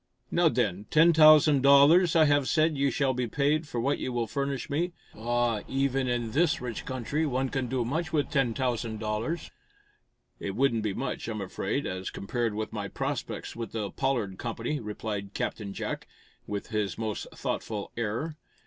Now, 0.31 0.49
then, 0.49 0.87
ten 0.89 1.13
thousand 1.13 1.61
dollars 1.61 2.15
I 2.15 2.25
have 2.25 2.47
said 2.49 2.75
you 2.75 2.89
shall 2.89 3.13
be 3.13 3.27
paid 3.27 3.67
for 3.67 3.79
what 3.79 3.99
you 3.99 4.11
will 4.11 4.25
furnish 4.25 4.67
me. 4.67 4.93
Ah, 5.15 5.61
even 5.67 6.07
in 6.07 6.31
this 6.31 6.59
rich 6.59 6.85
country, 6.85 7.23
one 7.23 7.49
can 7.49 7.67
do 7.67 7.85
much 7.85 8.11
with 8.11 8.31
ten 8.31 8.51
dollars!" 8.53 9.51
"It 10.39 10.55
wouldn't 10.55 10.81
be 10.81 10.95
much, 10.95 11.27
I'm 11.27 11.39
afraid, 11.39 11.85
as 11.85 12.09
compared 12.09 12.55
with 12.55 12.73
my 12.73 12.87
prospects 12.87 13.55
with 13.55 13.73
the 13.73 13.91
Pollard 13.91 14.39
Company," 14.39 14.79
replied 14.79 15.35
Captain 15.35 15.71
Jack, 15.71 16.07
with 16.47 16.69
his 16.69 16.97
most 16.97 17.27
thoughtful 17.35 17.91
air. 17.95 18.35